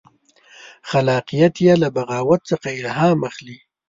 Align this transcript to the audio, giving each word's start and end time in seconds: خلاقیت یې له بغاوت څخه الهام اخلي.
خلاقیت 0.89 1.55
یې 1.65 1.73
له 1.83 1.87
بغاوت 1.95 2.41
څخه 2.51 2.67
الهام 2.79 3.19
اخلي. 3.29 3.57